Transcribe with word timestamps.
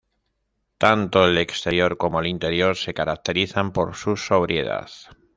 Tanto 0.79 1.27
el 1.27 1.37
exterior 1.37 1.95
como 1.95 2.21
el 2.21 2.25
interior 2.25 2.75
se 2.75 2.91
caracterizan 2.95 3.71
por 3.71 3.93
su 3.93 4.17
sobriedad. 4.17 4.89